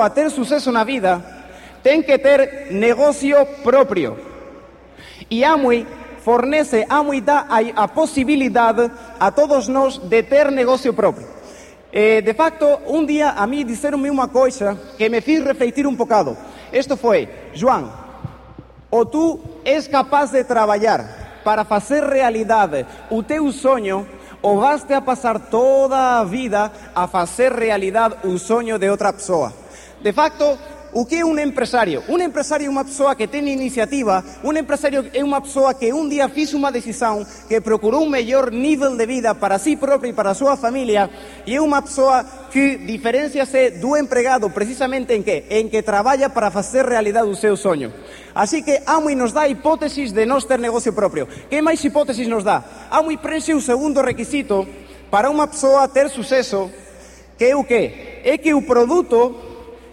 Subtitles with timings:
[0.00, 1.22] a ter sucesso na vida,
[1.82, 4.16] tem que ter negócio próprio.
[5.30, 5.86] E Amway
[6.20, 11.26] fornece, Amway dá a, a possibilidade a todos nós de ter negócio próprio.
[11.92, 15.94] Eh, de facto, um dia a mim disseram-me uma coisa que me fez refletir um
[15.94, 16.36] bocado.
[16.72, 17.92] Isto foi, João,
[18.90, 24.06] ou tu és capaz de trabalhar para fazer realidade o teu sonho,
[24.40, 29.61] ou vas-te a passar toda a vida a fazer realidade o sonho de outra pessoa.
[30.02, 30.58] De facto,
[30.92, 32.02] o que é um empresário?
[32.08, 36.08] Um empresário é uma pessoa que tem iniciativa, um empresário é uma pessoa que um
[36.08, 40.12] dia fez uma decisão, que procurou um melhor nível de vida para si próprio e
[40.12, 41.08] para a sua família,
[41.46, 45.44] e é uma pessoa que diferencia-se do empregado precisamente em que?
[45.48, 47.92] Em que trabalha para fazer realidade o seu sonho.
[48.34, 51.26] Así que Amway nos dá hipótesis de nós ter negócio próprio.
[51.48, 52.62] Que máis hipótesis nos dá?
[52.90, 54.66] Amway preenche o segundo requisito
[55.10, 56.70] para uma pessoa ter sucesso,
[57.38, 58.20] que é o que?
[58.24, 59.51] É que o produto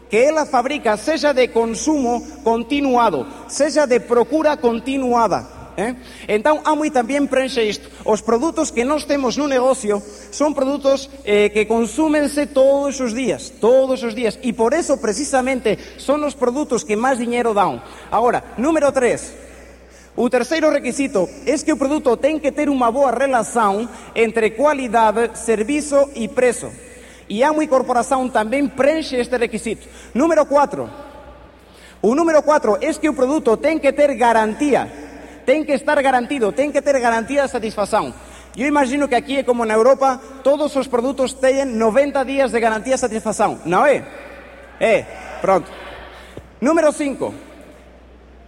[0.10, 5.60] que ela fabrica seja de consumo continuado, seja de procura continuada.
[5.80, 5.96] Eh?
[6.28, 7.88] Então, Amway tamén preenche isto.
[8.04, 13.56] Os produtos que nós temos no negocio son produtos eh, que consúmense todos os días,
[13.64, 14.36] todos os días.
[14.44, 17.80] E por eso, precisamente, son os produtos que máis dinheiro dan.
[18.12, 20.20] Agora, número 3.
[20.20, 25.32] O terceiro requisito é que o produto ten que ter unha boa relación entre cualidade,
[25.40, 26.89] servizo e preço.
[27.30, 29.88] E a Amway Corporação também preenche este requisito.
[30.14, 30.90] Número 4.
[32.02, 34.92] O número 4 é que o produto tem que ter garantia.
[35.46, 38.14] Tem que estar garantido, tem que ter garantia de satisfação.
[38.58, 42.96] Eu imagino que aqui como na Europa, todos os produtos têm 90 dias de garantia
[42.96, 43.60] de satisfação.
[43.66, 44.04] Não é?
[44.80, 45.06] É.
[45.42, 45.70] Pronto.
[46.60, 47.34] Número 5.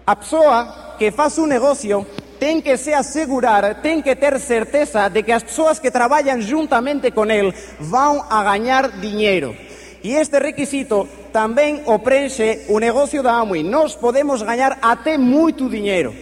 [0.07, 2.05] A pessoa que faz um negócio
[2.41, 7.11] tem que se asegurar, tem que ter certeza de que as pessoas que trabalham juntamente
[7.11, 9.55] com ele vão a ganhar dinheiro.
[10.03, 13.61] E este requisito também o preenche o negócio da Amway.
[13.61, 16.15] Nós podemos ganhar até muito dinheiro.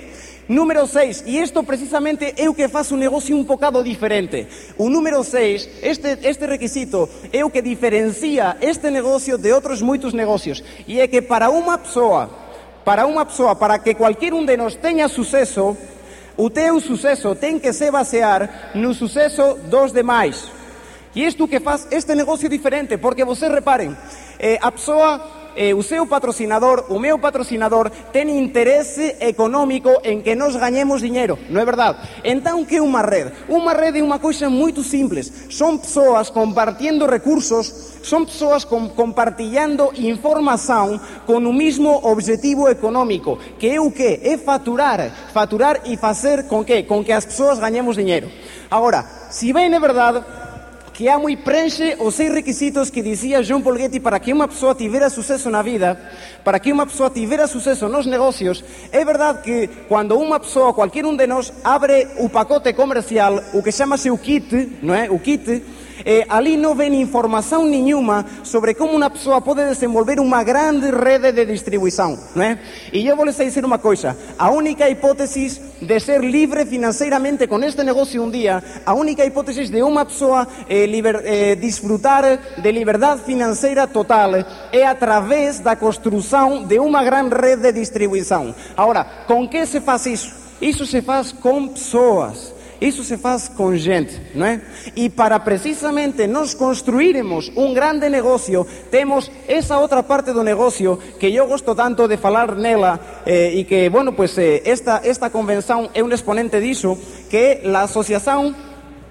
[0.49, 4.45] Número 6, e isto precisamente é o que faz um negócio um bocado diferente.
[4.77, 10.11] O número 6, este, este requisito, é o que diferencia este negócio de outros muitos
[10.11, 10.61] negócios.
[10.85, 12.29] E é que para uma pessoa,
[12.83, 15.77] para uma pessoa, para que qualquer um de nós tenha sucesso,
[16.39, 20.49] o teu sucesso tem que se basear no sucesso dos demais.
[21.13, 23.95] E isto que faz este negócio diferente, porque vocês reparem,
[24.39, 30.31] eh, a pessoa, eh, o seu patrocinador, o meu patrocinador, ten interese económico en que
[30.31, 31.99] nos gañemos dinheiro, non é verdade?
[32.23, 33.35] Entón, que é unha rede?
[33.51, 35.51] Unha rede é unha coisa moito simples.
[35.51, 40.95] Son persoas compartiendo recursos, son persoas com compartillando información
[41.27, 44.23] con o mismo objetivo económico, que é o que?
[44.23, 46.87] É faturar, faturar e facer con que?
[46.87, 48.31] Con que as persoas gañemos dinheiro.
[48.71, 50.23] Agora, si ben é verdade
[50.99, 54.49] que há muito preenche os seis requisitos que dizia John Paul Getty para que uma
[54.49, 55.97] pessoa tivesse sucesso na vida,
[56.43, 58.61] para que uma pessoa tivesse sucesso nos negócios,
[58.91, 63.63] é verdade que quando uma pessoa, qualquer um de nós, abre o pacote comercial, o
[63.63, 65.09] que chama-se o kit, não é?
[65.09, 65.63] O kit,
[66.05, 71.31] eh, ali não vem informação nenhuma sobre como uma pessoa pode desenvolver uma grande rede
[71.31, 72.59] de distribuição, não é?
[72.91, 77.59] E eu vou lhes dizer uma coisa: a única hipótese de ser livre financeiramente com
[77.59, 82.71] este negócio um dia, a única hipótese de uma pessoa eh, liber, eh, desfrutar de
[82.71, 84.31] liberdade financeira total
[84.71, 88.53] é através da construção de uma grande rede de distribuição.
[88.75, 90.33] Agora, com que se faz isso?
[90.61, 92.58] Isso se faz com pessoas.
[92.81, 94.61] Isso se faz com gente, não é?
[94.95, 101.27] E para precisamente nós construirmos um grande negócio, temos essa outra parte do negócio que
[101.27, 105.89] eu gosto tanto de falar nela eh, e que, bueno, pues eh, esta, esta convenção
[105.93, 106.97] é um exponente disso,
[107.29, 108.55] que é a Associação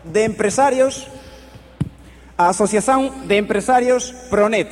[0.02, 1.06] de Empresários,
[2.38, 4.70] a Associação de Empresários Pronet.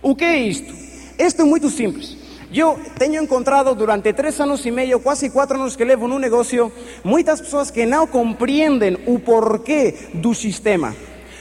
[0.00, 0.72] O que é isto?
[1.18, 2.23] Isto é muito simples.
[2.56, 6.70] Eu tenho encontrado durante três anos e meio, quase quatro anos que levo no negócio,
[7.02, 10.94] muitas pessoas que não compreendem o porquê do sistema.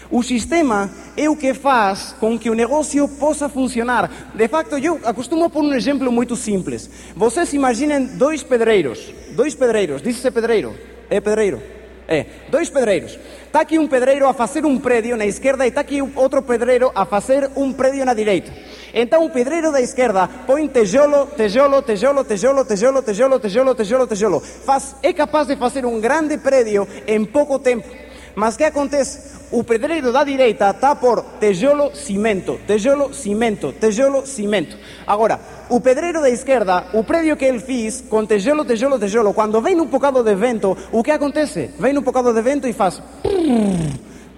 [0.09, 4.31] O sistema é o que faz com que o negócio possa funcionar.
[4.33, 6.89] De facto, eu acostumo por um exemplo muito simples.
[7.15, 9.13] Vocês imaginem dois pedreiros.
[9.31, 10.01] Dois pedreiros.
[10.01, 10.75] Diz-se pedreiro.
[11.09, 11.61] É pedreiro.
[12.07, 13.17] É, dois pedreiros.
[13.45, 16.91] Está aqui um pedreiro a fazer um prédio na esquerda e está aqui outro pedreiro
[16.93, 18.51] a fazer um prédio na direita.
[18.93, 24.39] Então o pedreiro da esquerda põe tijolo, tijolo, tijolo, tijolo, tijolo, tijolo, tijolo, tijolo, tijolo.
[24.39, 27.87] Faz, é capaz de fazer um grande prédio em pouco tempo.
[28.35, 29.33] Mas que acontece?
[29.51, 34.77] O pedreiro da direita está por tijolo, cimento, tijolo, cimento, tijolo, cimento.
[35.05, 35.39] Agora,
[35.69, 39.79] o pedreiro da esquerda, o prédio que ele fez com tijolo, tijolo, tijolo, quando vem
[39.79, 41.71] um bocado de vento, o que acontece?
[41.79, 43.01] Vem um bocado de vento e faz...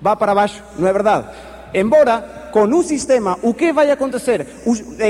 [0.01, 1.27] Vai para baixo, não é verdade?
[1.73, 4.47] Embora com um sistema, o que vai acontecer?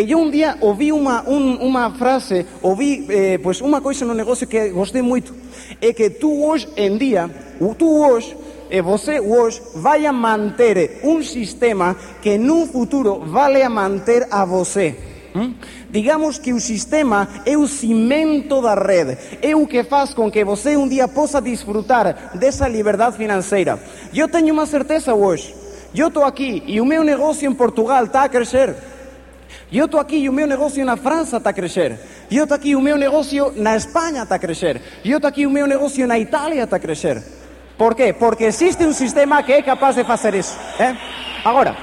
[0.07, 4.47] Eu um dia ouvi uma, um, uma frase, ouvi eh, pois uma coisa no negócio
[4.47, 5.31] que gostei muito,
[5.79, 7.29] é que tu hoje em dia,
[7.77, 8.35] tu hoje,
[8.67, 14.43] e você hoje vai a manter um sistema que no futuro vale a manter a
[14.43, 14.95] você.
[15.35, 15.53] Hum?
[15.91, 20.43] Digamos que o sistema é o cimento da rede, é o que faz com que
[20.43, 23.79] você um dia possa desfrutar dessa liberdade financeira.
[24.11, 25.64] Eu tenho uma certeza hoje.
[25.95, 28.75] Eu estou aqui e o meu negócio em Portugal está a crescer.
[29.71, 31.97] Eu estou aqui e o meu negócio na França está a crescer.
[32.29, 34.81] Eu estou aqui e o meu negócio na Espanha está a crescer.
[35.05, 37.23] Eu estou aqui e o meu negócio na Itália está a crescer.
[37.77, 38.11] Por quê?
[38.11, 40.57] Porque existe um sistema que é capaz de fazer isso.
[40.79, 40.95] É?
[41.45, 41.77] Agora,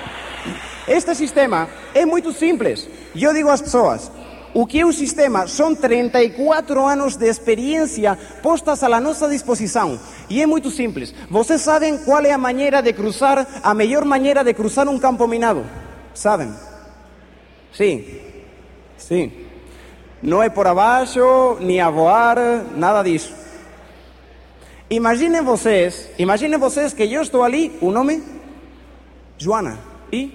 [0.87, 2.89] este sistema é muito simples.
[3.15, 4.11] Eu digo às pessoas,
[4.55, 5.47] o sistema?
[5.47, 9.99] São 34 anos de experiência postas à nossa disposição.
[10.29, 11.15] E é muito simples.
[11.31, 15.27] Vocês sabem qual é a maneira de cruzar, a melhor maneira de cruzar um campo
[15.27, 15.65] minado?
[16.15, 16.53] Sabem?
[17.73, 18.05] Sim.
[18.99, 19.33] Sim.
[20.23, 22.37] Não é por abaixo, nem a voar,
[22.77, 23.35] nada disso.
[24.89, 28.23] Imaginem vocês, imaginem vocês que eu estou ali, o nome?
[29.39, 29.79] Joana.
[30.13, 30.31] E?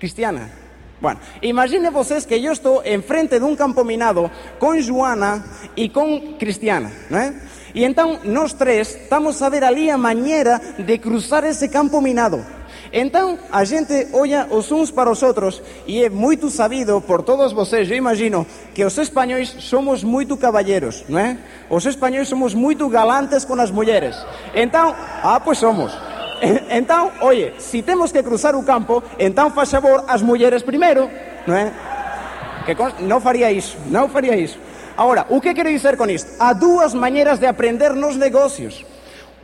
[0.00, 0.67] Cristiana.
[1.00, 5.44] Bueno, imaginen vocês que eu estou enfrente de um campo minado com Joana
[5.76, 7.34] e com Cristiana, não é?
[7.72, 12.44] E então nós três estamos a ver ali a maneira de cruzar esse campo minado.
[12.92, 17.52] Então a gente olha os uns para os outros e é muito sabido por todos
[17.52, 21.38] vocês, eu imagino, que os espanhóis somos muito caballeros, não é?
[21.70, 24.16] Os espanhóis somos muito galantes com as mulheres.
[24.52, 26.07] Então, ah, pois somos.
[26.70, 31.10] Então, oye, se temos que cruzar o campo, então faz favor as mulheres primeiro,
[31.46, 31.72] não é?
[32.66, 34.58] Que non faría iso, non faría iso.
[34.98, 36.28] Agora, o que quero dizer con isto?
[36.38, 38.84] Há dúas maneiras de aprender nos negocios.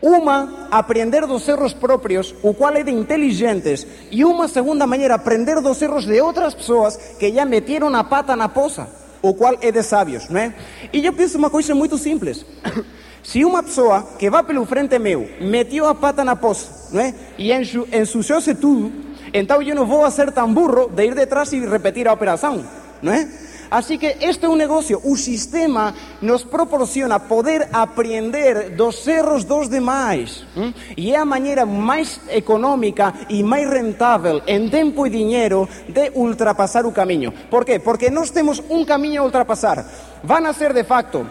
[0.02, 5.62] Uma, aprender dos erros propios, o cual é de inteligentes, e uma segunda maneira, aprender
[5.62, 8.87] dos erros de outras pessoas que já meteram a pata na poça,
[9.23, 10.52] o qual é de sábios, não é?
[10.93, 12.44] E eu penso uma coisa muito simples.
[13.25, 17.15] Se uma pessoa que vai pelo frente meu meteu a pata na poça não é?
[17.38, 18.93] e ensuciou-se tudo,
[19.32, 22.62] então eu não vou ser tão burro de ir detrás e repetir a operação,
[23.03, 23.26] não é?
[23.71, 25.00] Así que este é um negócio.
[25.03, 30.47] O sistema nos proporciona poder aprender dos erros dos demais.
[30.97, 36.87] E é a maneira mais económica e mais rentável em tempo e dinheiro de ultrapassar
[36.87, 37.32] o caminho.
[37.50, 37.81] Por quê?
[37.81, 39.85] Porque nós temos um caminho a ultrapassar.
[40.23, 41.26] Van a ser de facto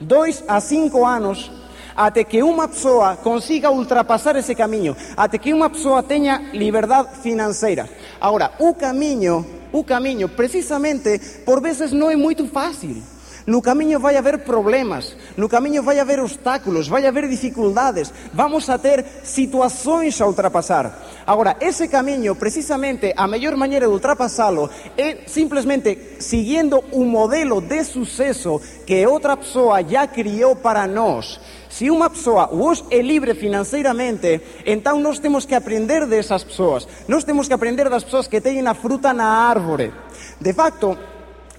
[0.00, 1.50] dois a cinco anos
[1.96, 7.88] até que uma pessoa consiga ultrapassar esse caminho, até que uma pessoa tenha liberdade financeira.
[8.20, 13.13] Agora, o caminho, o caminho, precisamente, por vezes não é muito fácil.
[13.46, 18.78] No caminho vai haver problemas, no caminho vai haver obstáculos, vai haver dificuldades, vamos a
[18.78, 20.98] ter situações a ultrapassar.
[21.26, 27.84] Agora, esse caminho, precisamente, a melhor maneira de ultrapassá-lo é simplesmente seguindo o modelo de
[27.84, 31.38] sucesso que outra pessoa já criou para nós.
[31.68, 36.88] Se uma pessoa hoje é livre financeiramente, então nós temos que aprender dessas pessoas.
[37.06, 39.92] Nós temos que aprender das pessoas que têm a fruta na árvore.
[40.40, 40.96] De facto,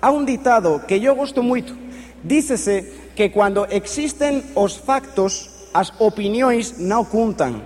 [0.05, 1.75] há um ditado que eu gosto muito.
[2.23, 7.59] Diz-se que quando existem os factos, as opiniões não contam.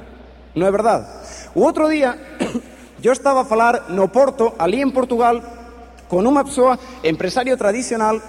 [0.56, 1.06] Não é verdade?
[1.53, 2.18] O outro dia,
[3.03, 5.41] eu estava a falar no Porto, ali em Portugal,
[6.08, 8.22] com uma pessoa, empresário tradicional,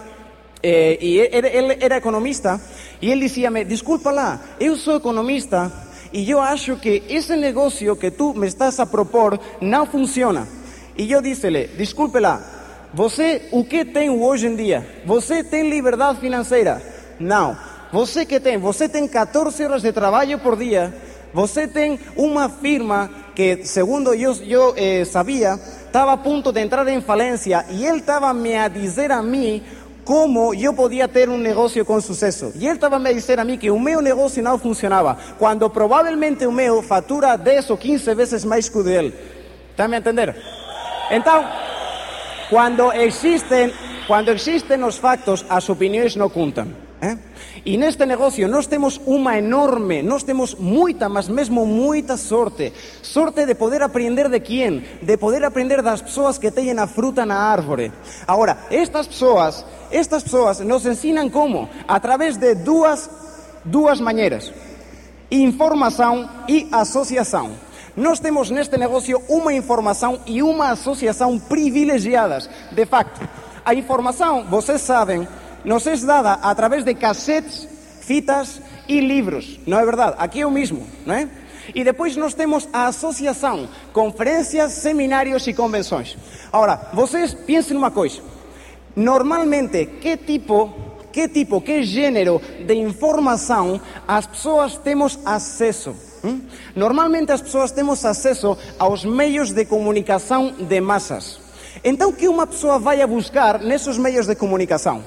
[0.60, 2.60] eh, e ele, ele era economista,
[3.00, 5.72] e ele dizia-me, desculpa lá, eu sou economista
[6.12, 10.48] e eu acho que esse negócio que tu me estás a propor não funciona.
[10.98, 12.59] E eu disse-lhe, desculpe lá,
[12.92, 14.86] você o que tem hoje em dia?
[15.04, 16.82] Você tem liberdade financeira?
[17.18, 17.56] Não.
[17.92, 18.58] Você que tem?
[18.58, 20.94] Você tem 14 horas de trabalho por dia.
[21.32, 26.86] Você tem uma firma que, segundo eu, eu eh, sabia, estava a ponto de entrar
[26.88, 29.62] em falência e ele estava me a dizer a mim
[30.04, 32.52] como eu podia ter um negócio com sucesso.
[32.56, 35.70] E ele estava me a dizer a mim que o meu negócio não funcionava, quando
[35.70, 39.14] provavelmente o meu fatura 10 ou 15 vezes mais que o dele.
[39.70, 40.34] Está me a entender?
[41.10, 41.44] Então,
[42.50, 43.72] quando existem,
[44.06, 46.66] quando existem os factos, as opiniões não contam.
[47.00, 47.16] Eh?
[47.64, 52.72] E neste negocio nós temos uma enorme, nós temos muita, mas mesmo muita sorte.
[53.02, 54.84] Sorte de poder aprender de quem?
[55.00, 57.92] De poder aprender das pessoas que têm a fruta na árvore.
[58.26, 61.68] Agora, estas pessoas, estas pessoas nos ensinam como?
[61.86, 63.08] A través de duas,
[63.64, 64.52] duas maneiras.
[65.30, 67.69] Informação e associação.
[67.96, 72.48] Nós temos neste negócio uma informação e uma associação privilegiadas.
[72.72, 73.20] De facto,
[73.64, 75.26] a informação, vocês sabem,
[75.64, 77.68] nos es dada a través de cassettes,
[78.00, 80.16] fitas e livros, não é verdade?
[80.18, 81.28] Aqui é o mesmo, não é?
[81.74, 86.16] E depois nós temos a associação, conferências, seminários e convenções.
[86.52, 88.20] Agora, vocês pensem numa coisa.
[88.96, 90.74] Normalmente, que tipo,
[91.12, 96.09] que tipo, que gênero de informação as pessoas temos acesso?
[96.24, 96.40] Hum?
[96.74, 101.40] Normalmente as pessoas temos acesso aos meios de comunicação de massas.
[101.82, 105.02] Então, que uma pessoa vai a buscar nesses meios de comunicação?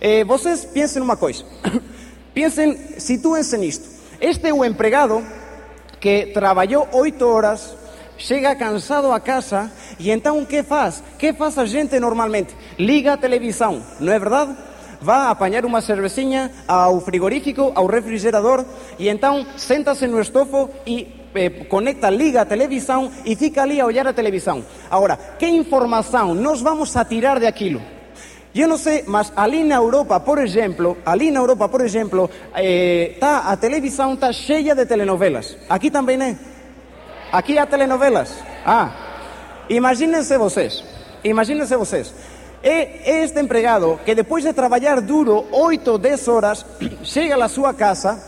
[0.00, 1.44] Eh, vocês pensem numa coisa.
[2.34, 3.84] pensem, situem-se nisto.
[4.20, 5.24] Este é o empregado
[6.00, 7.74] que trabalhou oito horas,
[8.18, 11.02] chega cansado a casa e então o que faz?
[11.14, 12.54] O que faz a gente normalmente?
[12.78, 14.56] Liga a televisão, não é verdade?
[15.00, 18.64] Vai apanhar uma cervecinha ao frigorífico, ao refrigerador
[18.98, 23.86] e então senta-se no estofo e eh, conecta, liga a televisão e fica ali a
[23.86, 24.64] olhar a televisão.
[24.90, 27.82] Agora, que informação nós vamos a tirar de aquilo?
[28.54, 33.14] Eu não sei, mas ali na Europa, por exemplo, ali na Europa, por exemplo, eh,
[33.20, 35.58] tá, a televisão está cheia de telenovelas.
[35.68, 36.36] Aqui também é.
[37.30, 38.32] Aqui há telenovelas.
[38.64, 38.90] Ah,
[39.68, 40.82] imaginem-se vocês,
[41.22, 42.14] imaginem-se vocês.
[42.68, 46.66] É este empregado que depois de trabalhar duro 8 ou 10 horas,
[47.04, 48.20] chega à sua casa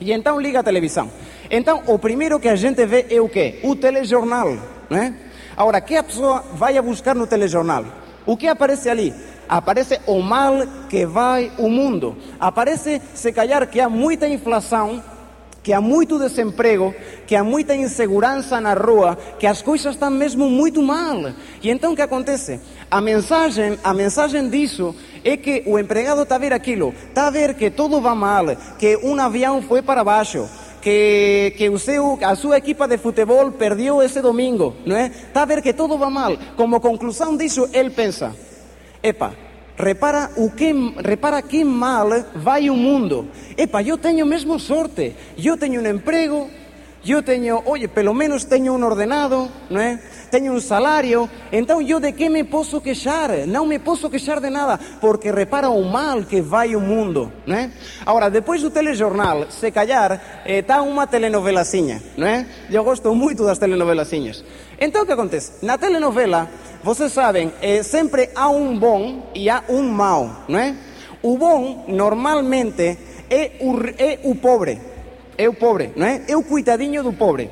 [0.00, 1.08] e então liga a televisão.
[1.48, 3.60] Então, o primeiro que a gente vê é o quê?
[3.62, 4.58] O telejornal,
[4.90, 5.14] né?
[5.56, 7.84] Agora, que a pessoa vai a buscar no telejornal?
[8.26, 9.14] O que aparece ali?
[9.48, 10.54] Aparece o mal
[10.88, 12.16] que vai o mundo.
[12.40, 15.04] Aparece, se calhar, que há muita inflação,
[15.64, 16.94] que há muito desemprego,
[17.26, 21.32] que há muita insegurança na rua, que as coisas estão mesmo muito mal.
[21.62, 22.60] E então o que acontece?
[22.94, 27.30] A mensagem, a mensagem disso é que o empregado está a ver aquilo, está a
[27.30, 28.46] ver que todo vai mal,
[28.78, 30.48] que um avião foi para baixo,
[30.80, 35.06] que, que o seu, a sua equipa de futebol perdeu esse domingo, não é?
[35.06, 36.36] Está a ver que todo vai mal.
[36.56, 38.32] Como conclusão disso, ele pensa:
[39.02, 39.34] epa,
[39.76, 40.72] repara o que,
[41.04, 43.26] repara que mal vai o mundo.
[43.58, 46.48] Epa, eu tenho mesmo sorte, eu tenho um emprego,
[47.12, 50.00] eu tenho, oye, pelo menos tenho um ordenado, não é?
[50.30, 53.46] Tenho um salário, então eu de que me posso queixar?
[53.46, 57.56] Não me posso queixar de nada, porque repara o mal que vai o mundo, não
[57.56, 57.70] é?
[58.04, 62.46] Agora, depois do telejornal, se calhar, está uma telenovelazinha, não é?
[62.70, 64.44] Eu gosto muito das telenovelazinhas.
[64.80, 65.64] Então o que acontece?
[65.64, 66.48] Na telenovela,
[66.82, 70.74] vocês sabem, eh, sempre há um bom e há um mau, não é?
[71.22, 72.98] O bom, normalmente,
[73.30, 74.78] é o, é o pobre,
[75.36, 76.22] é o pobre, não é?
[76.28, 77.50] É o cuidadinho do pobre.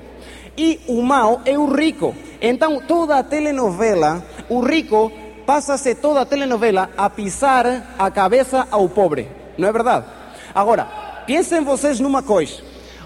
[0.56, 2.14] E o mau é o rico.
[2.40, 5.10] Então, toda a telenovela, o rico
[5.46, 9.28] passa-se toda a telenovela a pisar a cabeça ao pobre.
[9.56, 10.06] Não é verdade?
[10.54, 10.84] Agora,
[11.26, 12.60] pensem vocês numa coisa.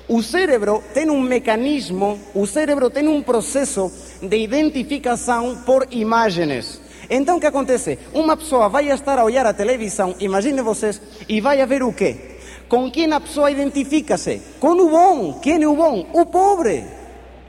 [0.09, 3.91] O cérebro tem um mecanismo, o cérebro tem um processo
[4.23, 6.81] de identificação por imagens.
[7.11, 7.99] Então, o que acontece?
[8.13, 11.93] Uma pessoa vai estar a olhar a televisão, imagine vocês, e vai a ver o
[11.93, 12.36] quê?
[12.69, 14.43] Com quem a pessoa identifica-se?
[14.59, 15.41] Com o bom.
[15.41, 16.07] Quem é o bom?
[16.13, 16.85] O pobre.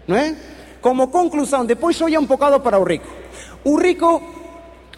[0.08, 0.36] Não é?
[0.82, 3.08] Como conclusão, depois olha um bocado para o rico.
[3.64, 4.22] O rico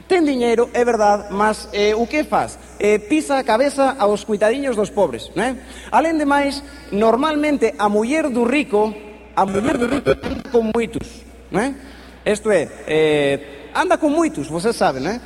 [0.07, 2.57] tem dinheiro, é verdade, mas eh, o que faz?
[2.79, 5.55] Eh, pisa a cabeça aos cuidadinhos dos pobres, não é?
[5.91, 8.93] Além de mais, normalmente a mulher do rico,
[9.35, 11.75] a mulher do rico anda com muitos, não é?
[12.25, 13.39] Isto é, eh,
[13.75, 15.21] anda com muitos, vocês sabem, não é?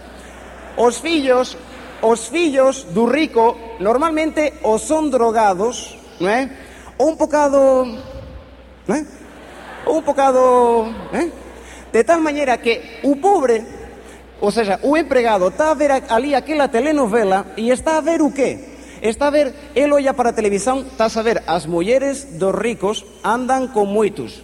[0.76, 1.58] Os filhos,
[2.04, 6.50] os filhos do rico normalmente ou são drogados, não é?
[6.98, 7.58] Ou um bocado,
[8.88, 9.06] não é?
[9.86, 11.32] Ou um bocado, é?
[11.92, 13.64] De tal maneira que o pobre,
[14.42, 18.32] ou seja, o empregado está a ver ali aquela telenovela e está a ver o
[18.32, 18.60] quê?
[19.02, 23.06] Está a ver, ele olha para a televisão, está a ver, as mulheres dos ricos
[23.24, 24.44] andam com muitos.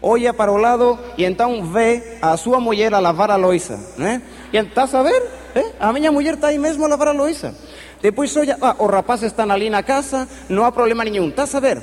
[0.00, 4.22] Olha para o lado e então vê a sua mulher a lavar a louça, né?
[4.52, 5.37] E está a ver?
[5.58, 5.72] Eh?
[5.80, 7.54] A minha mulher está aí mesmo a lavar a louça.
[8.00, 11.28] Depois olha, ah, os rapazes estão ali na casa, não há problema nenhum.
[11.28, 11.82] Está a ver?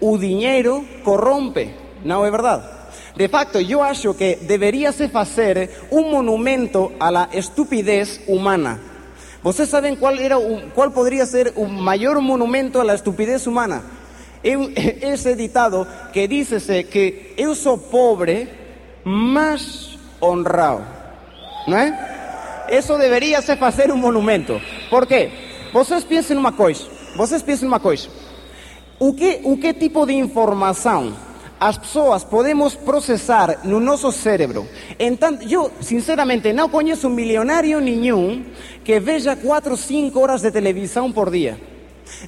[0.00, 1.74] O dinheiro corrompe,
[2.04, 2.64] não é verdade?
[3.14, 8.80] De facto, eu acho que deveria se fazer um monumento à la estupidez humana.
[9.42, 13.82] Vocês sabem qual, era o, qual poderia ser o maior monumento à la estupidez humana?
[14.42, 14.52] É
[15.12, 18.48] esse ditado que diz-se que eu sou pobre,
[19.04, 20.84] mas honrado.
[21.66, 22.19] Não é?
[22.70, 24.60] Isso deveria se fazer um monumento.
[24.88, 25.30] Por quê?
[25.72, 26.84] Vocês pensem numa coisa.
[27.16, 28.08] Vocês pensem numa coisa.
[28.98, 31.12] O que, o que tipo de informação
[31.58, 34.68] as pessoas podemos processar no nosso cérebro?
[34.98, 38.44] Então, eu, sinceramente, não conheço milionário nenhum
[38.84, 41.60] que veja 4 ou 5 horas de televisão por dia.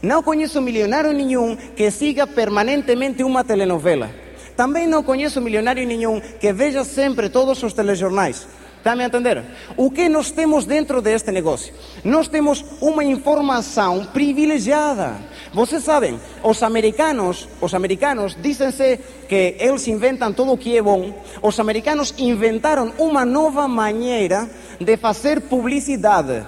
[0.02, 4.10] Não conheço milionário nenhum que siga permanentemente uma telenovela.
[4.56, 8.46] Também não conheço milionário nenhum que veja sempre todos os telejornais.
[8.82, 9.44] Está a entender?
[9.76, 11.72] O que nós temos dentro deste negócio?
[12.02, 15.18] Nós temos uma informação privilegiada.
[15.54, 18.98] Vocês sabem, os americanos, os americanos dizem-se
[19.28, 21.14] que eles inventam tudo o que é bom.
[21.40, 26.44] Os americanos inventaram uma nova maneira de fazer publicidade.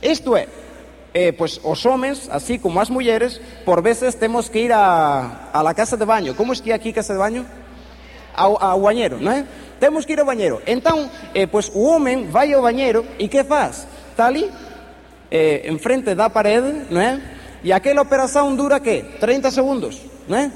[0.00, 0.48] Isto é,
[1.32, 5.74] pues os homens, así como as mulheres, por veces temos que ir a, a la
[5.74, 6.34] casa de baño.
[6.34, 7.44] Como es que aquí casa de baño?
[8.34, 9.65] Ao, ao bañeiro, non é?
[9.78, 10.62] Temos que ir ao bañeiro.
[10.64, 13.84] Entón, eh, pues o homem vai ao bañeiro e que faz?
[14.10, 14.48] Está ali,
[15.30, 17.20] eh, frente da parede, non é?
[17.60, 18.08] E aquela
[18.56, 19.20] dura que?
[19.20, 20.46] 30 segundos, non é?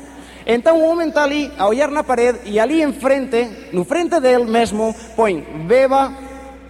[0.49, 4.49] Entón o está ali a olhar na parede e ali en frente, no frente del
[4.49, 6.17] mesmo, põe beba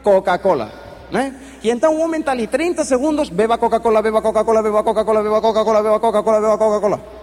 [0.02, 1.28] Coca-Cola, non é?
[1.62, 5.38] E então o homem está ali 30 segundos, beba Coca-Cola, beba Coca-Cola, beba Coca-Cola, beba
[5.38, 7.19] Coca-Cola, beba Coca-Cola, beba Coca-Cola.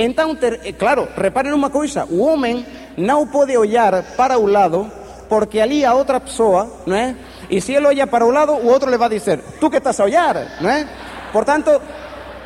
[0.00, 2.64] Então, ter, claro, reparem uma coisa, o homem
[2.96, 4.88] não pode olhar para o lado,
[5.28, 7.16] porque ali há outra pessoa, não é?
[7.50, 9.98] E se ele olha para o lado, o outro lhe vai dizer, tu que estás
[9.98, 10.88] a olhar, não é?
[11.32, 11.82] Portanto,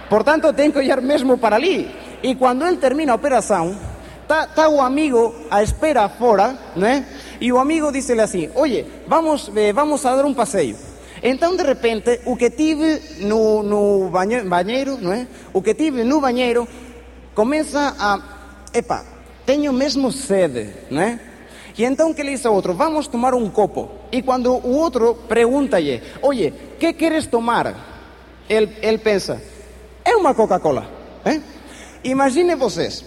[0.09, 1.95] portanto tem que olhar mesmo para ali.
[2.23, 3.77] E quando ele termina a operação,
[4.23, 7.05] está tá o amigo à espera fora, não é?
[7.39, 10.75] E o amigo diz-lhe assim, oye, vamos, eh, vamos a dar um passeio.
[11.23, 15.27] Então, de repente, o que tive no, no banhe, banheiro, não é?
[15.53, 16.67] O que tive no banheiro
[17.35, 18.21] começa a.
[18.75, 19.05] Epa,
[19.45, 21.21] tenho mesmo sede, não é?
[21.77, 23.91] E então que lhe diz ao outro, vamos tomar um copo.
[24.11, 27.75] E quando o outro pergunta-lhe, oye, que queres tomar?
[28.49, 29.41] Ele, ele pensa,
[30.05, 30.87] é uma Coca-Cola.
[31.25, 31.41] É?
[32.05, 33.05] Imaginem vocês,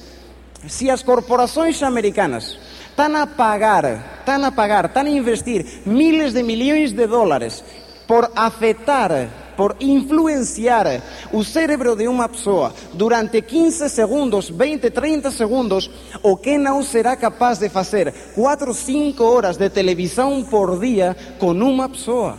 [0.67, 2.57] se as corporações americanas
[2.89, 7.63] estão a pagar, estão a pagar, estão a investir miles de milhões de dólares
[8.07, 15.89] por afetar, por influenciar o cérebro de uma pessoa durante 15 segundos, 20, 30 segundos,
[16.21, 21.51] o que não será capaz de fazer 4, 5 horas de televisão por dia com
[21.51, 22.37] uma pessoa?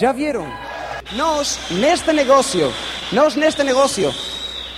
[0.00, 0.46] Já viram?
[1.12, 2.72] Nós, neste negócio,
[3.12, 4.12] nós neste negócio,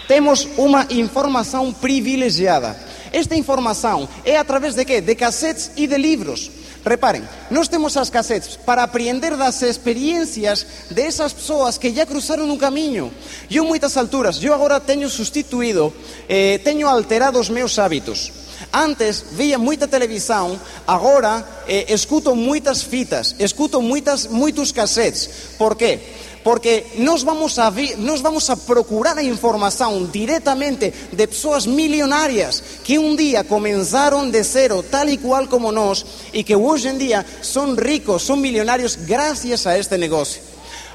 [0.07, 2.77] temos uma informação privilegiada.
[3.17, 5.01] Esta informação é através de quê?
[5.01, 6.51] De cassetes e de livros.
[6.85, 12.59] Reparem, nós temos as cassetes para aprender das experiências dessas pessoas que já cruzaram um
[12.59, 13.11] caminho.
[13.51, 15.95] Eu, muitas alturas, eu agora tenho substituído,
[16.29, 18.31] eh, tenho alterado os meus hábitos.
[18.71, 25.31] Antes via muita televisão, agora eh, escuto muitas fitas, escuto muitas, muitos cassetes.
[25.57, 26.01] Por quê?
[26.47, 32.63] Porque nós vamos a vi, nós vamos a procurar a informação diretamente de pessoas milionárias
[32.85, 36.99] que um dia começaram de zero, tal e qual como nós, e que hoje em
[36.99, 40.41] dia são ricos, são milionários graças a este negócio.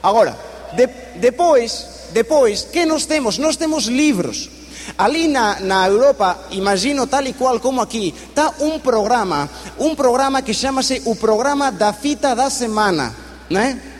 [0.02, 0.40] Agora,
[0.72, 0.88] de,
[1.20, 3.38] depois, depois, que nós temos?
[3.38, 4.50] Nós temos livros.
[4.98, 10.42] Ali na, na Europa, imagino tal e qual como aqui, está um programa, um programa
[10.42, 13.14] que chama-se o Programa da Fita da Semana,
[13.50, 13.92] né?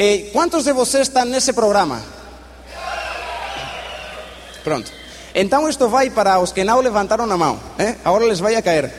[0.00, 2.00] Eh, ¿Cuántos de vocês estão nesse programa?
[4.62, 4.92] Pronto.
[5.34, 7.58] Então isto vai para os que não levantaram a mão.
[7.76, 7.96] Eh?
[8.04, 8.92] Agora les vai a cair.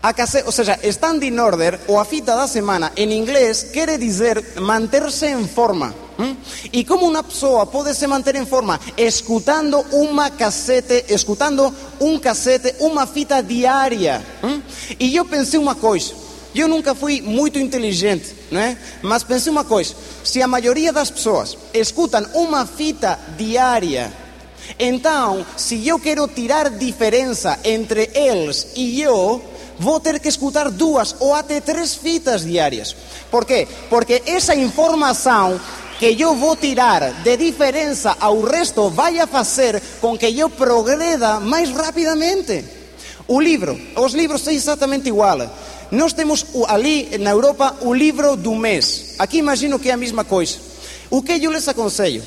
[0.00, 4.40] A case, ou seja, standing order ou a fita da semana em inglês quer dizer
[4.60, 5.92] manter-se em forma.
[6.16, 6.36] Hum?
[6.72, 8.78] E como uma pessoa pode se manter em forma?
[8.96, 14.24] Escutando uma cassete, escutando um cassete, uma fita diária.
[14.44, 14.62] Hum?
[15.00, 16.25] E eu pensei uma coisa.
[16.56, 18.76] Eu nunca fui muito inteligente, não é?
[19.02, 24.12] Mas pensei uma coisa: se a maioria das pessoas escutam uma fita diária,
[24.78, 29.42] então, se eu quero tirar diferença entre eles e eu,
[29.78, 32.96] vou ter que escutar duas ou até três fitas diárias.
[33.30, 33.68] Por quê?
[33.88, 35.60] Porque essa informação
[35.98, 41.70] que eu vou tirar de diferença ao resto vai fazer com que eu progreda mais
[41.70, 42.64] rapidamente.
[43.28, 45.38] O livro, os livros são exatamente igual.
[45.90, 49.14] Nós temos ali na Europa o livro do mês.
[49.18, 50.58] Aqui imagino que é a mesma coisa.
[51.10, 52.22] O que eu lhes aconselho?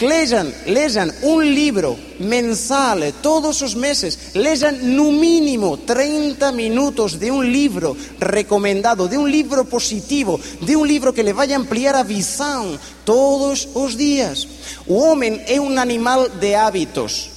[0.00, 4.34] Lejam, lejam um livro mensal todos os meses.
[4.34, 10.86] Lejam no mínimo 30 minutos de um livro recomendado, de um livro positivo, de um
[10.86, 14.48] livro que lhe vai ampliar a visão todos os dias.
[14.86, 17.29] O homem é um animal de hábitos.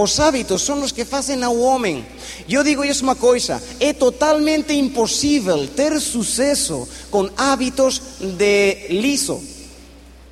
[0.00, 2.06] Os hábitos são os que fazem ao homem.
[2.48, 9.42] Eu digo isso uma coisa: é totalmente impossível ter sucesso com hábitos de liso.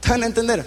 [0.00, 0.64] ¿Están a entender?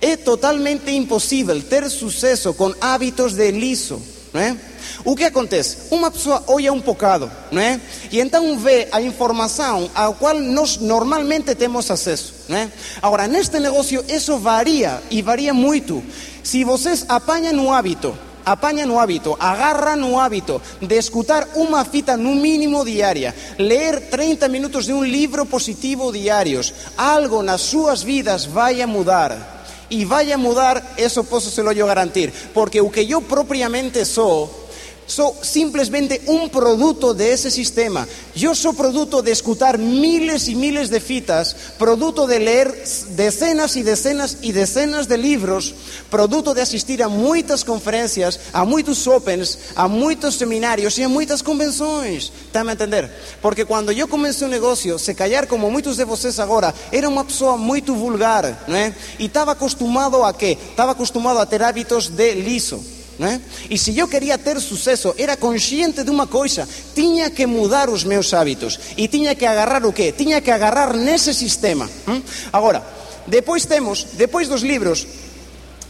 [0.00, 4.00] É totalmente impossível ter sucesso com hábitos de liso.
[4.32, 4.56] Não é?
[5.04, 5.76] O que acontece?
[5.90, 7.80] Uma pessoa olha um bocado, não é?
[8.10, 12.70] E então vê a informação à qual nós normalmente temos acesso, não é?
[13.02, 15.52] Agora, neste negócio, isso varia e varia.
[16.48, 22.16] Se vocês apanham um hábito apaña no hábito, agarra no hábito de escutar unha fita
[22.16, 28.48] no mínimo diaria, leer 30 minutos de un libro positivo diarios, algo nas súas vidas
[28.48, 29.36] vai a mudar.
[29.92, 34.08] E vai a mudar, eso posso se lo yo garantir, porque o que yo propiamente
[34.08, 34.48] sou
[35.08, 38.06] Soy simplemente un producto de ese sistema.
[38.34, 42.84] Yo soy producto de escuchar miles y miles de fitas, producto de leer
[43.16, 45.74] decenas y decenas y decenas de libros,
[46.10, 51.42] producto de asistir a muchas conferencias, a muchos opens, a muchos seminarios y a muchas
[51.42, 52.30] convenciones.
[52.44, 53.10] Está a entender?
[53.40, 57.24] Porque cuando yo comencé un negocio, se callar como muchos de vocês ahora, era una
[57.24, 58.76] persona muy vulgar, ¿no?
[59.18, 60.52] Y estaba acostumado a qué?
[60.52, 62.78] Estaba acostumado a tener hábitos de liso.
[63.18, 63.40] Né?
[63.68, 68.04] E se eu queria ter sucesso, era consciente de uma coisa: tinha que mudar os
[68.04, 70.12] meus hábitos e tinha que agarrar o quê?
[70.12, 71.90] Tinha que agarrar nesse sistema.
[72.06, 72.22] Hum?
[72.52, 72.84] Agora,
[73.26, 75.06] depois temos, depois dos livros,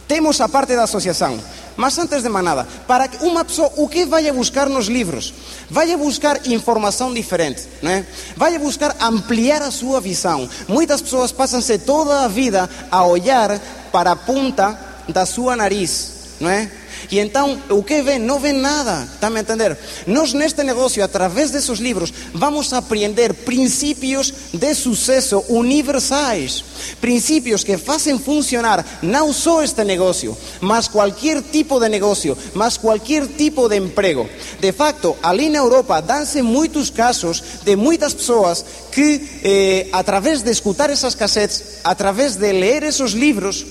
[0.07, 1.39] temos a parte da associação.
[1.77, 5.33] Mas antes de manada, para que uma pessoa, o que vai a buscar nos livros?
[5.69, 8.05] Vai a buscar informação diferente, né?
[8.35, 10.49] vai a buscar ampliar a sua visão.
[10.67, 13.57] Muitas pessoas passam-se toda a vida a olhar
[13.93, 16.11] para a ponta da sua nariz,
[16.41, 16.69] não é?
[17.11, 18.19] E então, o que ven?
[18.19, 19.07] Não ven nada.
[19.13, 19.77] Está a entender?
[20.05, 26.63] Nós, neste negócio, através desses livros, vamos aprender princípios de sucesso universais.
[27.01, 33.27] Princípios que fazem funcionar não só este negócio, mas qualquer tipo de negócio, mas qualquer
[33.27, 34.29] tipo de emprego.
[34.59, 40.51] De facto, ali na Europa, dão-se muitos casos de muitas pessoas que, eh, através de
[40.51, 43.65] escutar essas cassetes, através de ler esses livros,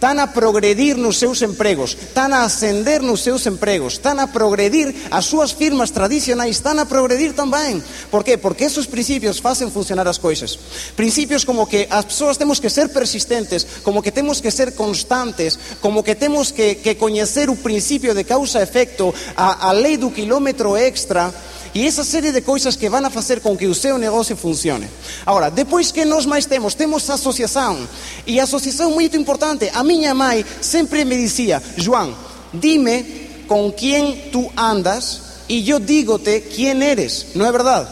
[0.00, 4.96] están a progredir nos seus empregos, están a ascender nos seus empregos, están a progredir
[5.12, 7.84] as súas firmas tradicionais, están a progredir tamén.
[8.08, 8.40] Por qué?
[8.40, 10.56] Porque esos principios facen funcionar as coisas.
[10.96, 15.60] Principios como que as persoas temos que ser persistentes, como que temos que ser constantes,
[15.84, 20.80] como que temos que, que coñecer o principio de causa-efecto, a, a lei do kilómetro
[20.80, 21.28] extra,
[21.74, 24.88] e essa série de coisas que vão fazer com que o seu negócio funcione.
[25.24, 27.88] Agora, depois que nós mais temos, temos associação.
[28.26, 29.70] E associação muito importante.
[29.72, 32.14] A minha mãe sempre me dizia, João,
[32.52, 37.26] dime com quem tu andas e eu digo-te quem eres.
[37.34, 37.88] Não é verdade?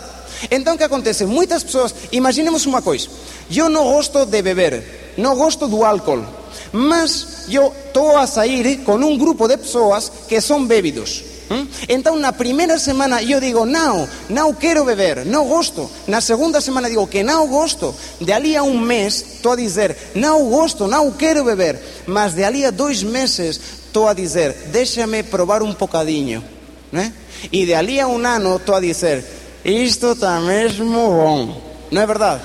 [0.50, 1.24] Então o que acontece?
[1.24, 3.08] Muitas pessoas, imaginemos uma coisa,
[3.50, 6.24] eu não gosto de beber, não gosto do álcool,
[6.72, 11.24] mas eu estou a sair com um grupo de pessoas que são bebidos.
[11.50, 11.66] ¿Mm?
[11.88, 15.90] Então, na primeira semana eu digo, não, não quero beber, não gosto.
[16.06, 17.94] Na segunda semana digo que não gosto.
[18.20, 21.78] De ali a um mês estou a dizer, não gosto, não quero beber.
[22.06, 26.44] Mas de ali a dois meses estou a dizer, deixa-me provar um bocadinho.
[26.92, 27.12] Né?
[27.50, 29.24] E de ali a um ano estou a dizer,
[29.64, 31.62] isto está mesmo bom.
[31.90, 32.42] Não é verdade?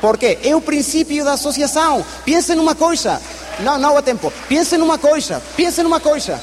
[0.00, 2.04] Porque é o princípio da associação.
[2.24, 3.20] Pense numa coisa.
[3.60, 4.32] Não, não há tempo.
[4.48, 5.42] Pense numa coisa.
[5.54, 6.40] Pense numa coisa.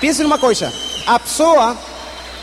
[0.00, 0.72] Pense numa coisa.
[1.06, 1.76] A pessoa,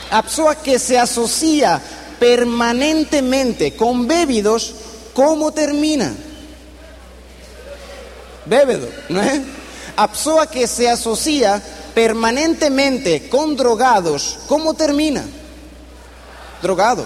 [0.09, 1.81] a pessoa que se associa
[2.19, 4.73] permanentemente com bebidos,
[5.13, 6.15] como termina?
[8.45, 9.43] Bêbado, não é?
[9.95, 11.61] A pessoa que se associa
[11.93, 15.27] permanentemente com drogados, como termina?
[16.61, 17.05] Drogado.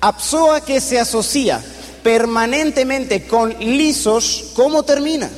[0.00, 1.64] A pessoa que se associa
[2.02, 5.30] permanentemente com lisos, como termina?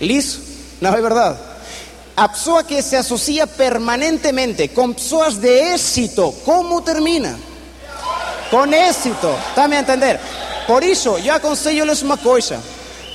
[0.00, 0.40] Liso.
[0.80, 1.38] Não é verdade?
[2.16, 7.38] A pessoa que se associa permanentemente com pessoas de êxito, como termina?
[8.48, 10.18] Com êxito, está-me a entender?
[10.66, 12.58] Por isso, eu aconselho-lhes uma coisa: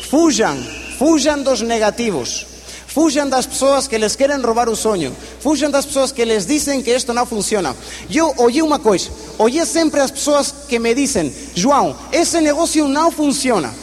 [0.07, 0.55] fujam,
[0.99, 2.45] fujam dos negativos.
[2.85, 5.15] Fujam das pessoas que les querem roubar o sonho.
[5.39, 7.75] Fujam das pessoas que les dizem que isto não funciona.
[8.13, 9.09] Eu ouvi uma coisa.
[9.39, 13.73] Ouvi sempre as pessoas que me dizem: João, esse negócio não funciona.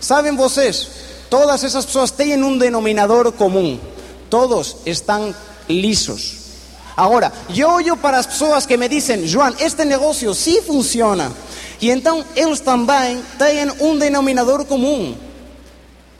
[0.00, 0.86] Sabem vocês?
[1.28, 3.80] Todas essas pessoas têm um denominador comum.
[4.28, 5.34] Todos están
[5.68, 6.38] lisos.
[6.96, 11.32] Agora, eu olho para as pessoas que me dizem, João, este negócio sí funciona.
[11.80, 15.16] E então eles também têm um denominador comum.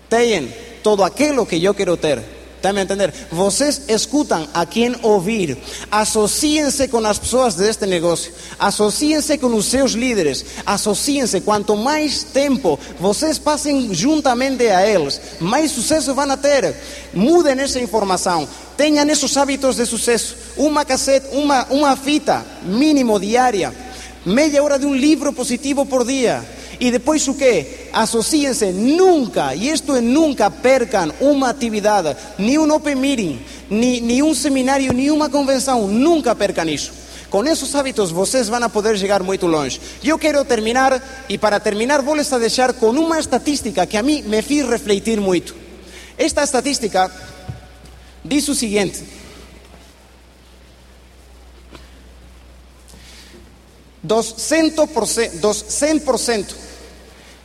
[0.09, 2.38] Têm todo aquilo que eu quero ter.
[2.59, 3.15] Está a entender?
[3.31, 5.57] Vocês escutam a quem ouvir.
[5.93, 8.33] Associem-se com as pessoas deste negócio.
[8.59, 10.45] Associem-se com os seus líderes.
[10.67, 11.41] Associem-se.
[11.41, 16.75] Quanto mais tempo vocês passem juntamente a eles, mais sucesso vão ter.
[17.15, 18.47] Mudem essa informação.
[18.77, 20.37] Tenham esses hábitos de sucesso.
[20.57, 23.73] Uma cassete, uma, uma fita mínimo diária.
[24.27, 26.45] Meia hora de um livro positivo por dia
[26.81, 27.88] e depois o que?
[27.93, 34.23] Associem-se nunca, e isto é nunca, percam uma atividade, nem um open meeting, nem, nem
[34.23, 36.93] um seminário, nem uma convenção, nunca percam isso.
[37.31, 39.81] Com esses hábitos vocês vão poder chegar muito longe.
[40.03, 44.41] Eu quero terminar, e para terminar vou-lhes deixar com uma estatística que a mim me
[44.41, 45.55] fez refletir muito.
[46.17, 47.11] Esta estatística
[48.25, 49.05] diz o seguinte:
[54.03, 56.68] dos 100%, dos 100%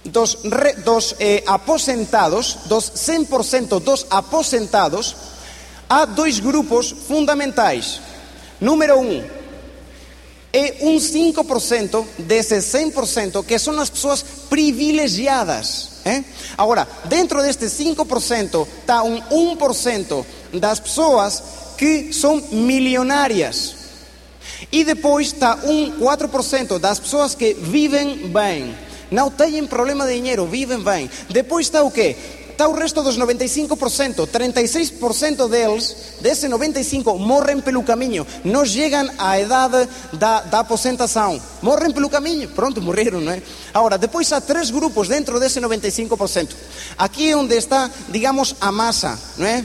[0.05, 5.15] dos, re, dos eh, aposentados, dos 100% dos aposentados,
[5.89, 7.99] há dois grupos fundamentais.
[8.59, 9.23] Número um,
[10.51, 15.89] é um 5% desses 100% que são as pessoas privilegiadas.
[16.05, 16.23] Eh?
[16.57, 19.21] Agora, dentro deste 5% está um
[19.55, 21.41] 1% das pessoas
[21.77, 23.75] que são milionárias.
[24.71, 28.75] E depois está um 4% das pessoas que vivem bem.
[29.13, 31.07] Não têm problema de dinheiro, vivem bem.
[31.29, 32.15] Depois está o quê?
[32.49, 39.39] Está o resto dos 95%, 36% deles, desse 95%, morrem pelo caminho, não chegam à
[39.39, 43.41] idade da, da aposentação, morrem pelo caminho, pronto, morreram, não é?
[43.71, 46.49] Agora, depois há três grupos dentro desse 95%.
[46.97, 49.63] Aqui é onde está, digamos, a massa, não é?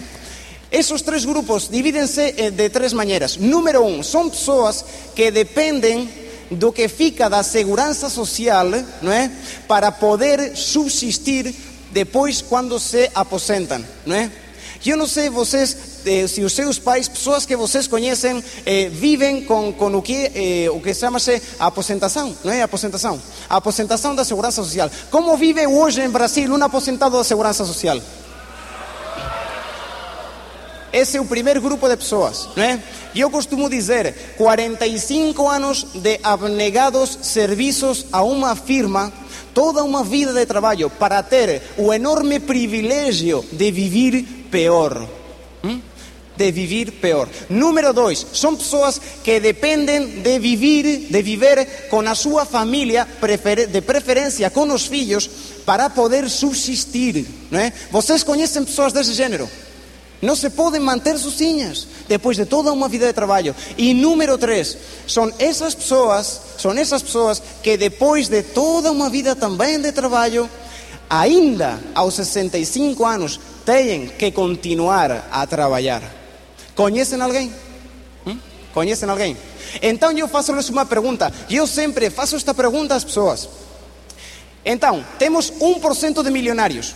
[0.71, 3.39] Esses três grupos dividem-se eh, de três maneiras.
[3.39, 4.85] Número um, são pessoas
[5.15, 8.67] que dependem do que fica da segurança social,
[9.03, 9.31] não é?
[9.67, 11.55] Para poder subsistir
[11.91, 14.31] depois quando se aposentam, não é?
[14.85, 19.45] Eu não sei vocês, eh, se os seus pais, pessoas que vocês conhecem, eh, vivem
[19.45, 22.63] com, com o que, eh, o que chama-se aposentação, não é?
[22.63, 23.21] Aposentação.
[23.51, 24.89] Aposentação da segurança social.
[25.11, 28.01] Como vive hoje em Brasil um aposentado da segurança social?
[30.93, 32.81] Esse é o primeiro grupo de pessoas, não é?
[33.15, 39.13] E eu costumo dizer, 45 anos de abnegados serviços a uma firma,
[39.53, 45.07] toda uma vida de trabalho para ter o enorme privilégio de viver pior.
[45.63, 45.81] Hum?
[46.35, 47.29] De viver pior.
[47.51, 53.07] Número dois, são pessoas que dependem de viver, de viver com a sua família,
[53.71, 55.29] de preferência com os filhos,
[55.67, 57.27] para poder subsistir.
[57.51, 57.73] Não é?
[57.91, 59.51] Vocês conhecem pessoas desse gênero?
[60.21, 63.55] Não se podem manter sozinhas depois de toda uma vida de trabalho.
[63.77, 64.77] E número três,
[65.07, 70.51] são essas pessoas, são essas pessoas que depois de toda uma vida também de trabalho,
[71.09, 76.03] ainda aos 65 anos, têm que continuar a trabalhar.
[76.75, 77.53] Conhecem alguém?
[78.27, 78.39] Hum?
[78.75, 79.37] Conhecem alguém?
[79.81, 81.33] Então eu faço-lhes uma pergunta.
[81.49, 83.49] Eu sempre faço esta pergunta às pessoas.
[84.65, 86.95] Então, temos 1% de milionários.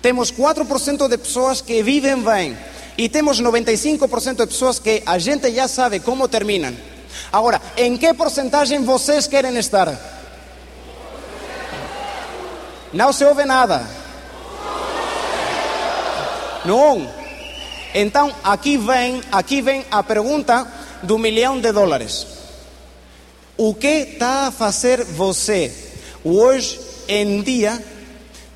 [0.00, 2.56] Temos 4% de pessoas que vivem bem
[2.96, 6.74] e temos 95% de pessoas que a gente já sabe como terminam.
[7.32, 9.88] Agora, em que porcentagem vocês querem estar?
[12.92, 13.86] Não se ouve nada.
[16.64, 17.08] Não.
[17.94, 20.66] Então, aqui vem, aqui vem a pergunta
[21.02, 22.26] do milhão de dólares.
[23.56, 25.72] O que está a fazer você
[26.24, 27.82] hoje em dia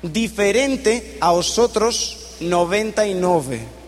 [0.03, 3.83] diferente aos outros 99.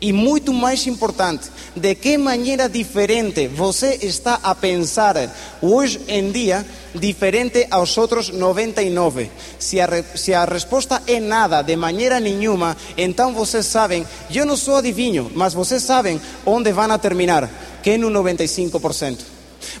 [0.00, 5.16] E muito mais importante, de que maneira diferente você está a pensar
[5.60, 6.64] hoje em dia,
[6.94, 9.30] diferente aos outros 99?
[9.58, 14.56] Se a, se a resposta é nada, de maneira nenhuma, então vocês sabem, eu não
[14.56, 17.48] sou adivinho, mas vocês sabem onde vão a terminar,
[17.82, 19.18] que é no 95%.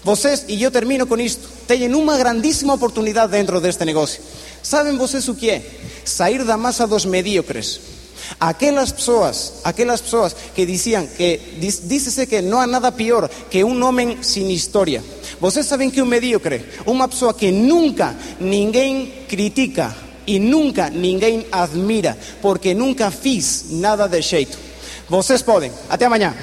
[0.04, 4.22] Vocês, e eu termino com isto, têm uma grandíssima oportunidade dentro deste negócio.
[4.62, 5.62] Sabem vocês o que é?
[6.04, 7.80] Sair da massa dos medíocres.
[8.38, 13.84] Aquelas pessoas, aquelas pessoas que diziam que diz-se que não há nada pior que um
[13.84, 15.02] homem sem história.
[15.40, 19.94] Vocês sabem que um medíocre, uma pessoa que nunca ninguém critica
[20.26, 24.56] e nunca ninguém admira, porque nunca fiz nada de jeito.
[25.08, 25.72] Vocês podem.
[25.88, 26.34] Até amanhã.